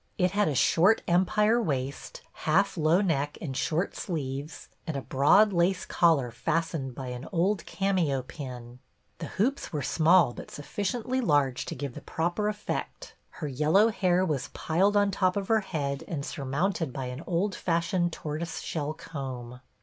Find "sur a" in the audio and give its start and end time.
16.25-16.45